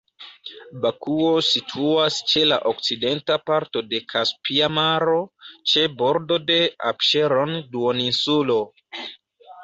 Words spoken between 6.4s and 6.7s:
de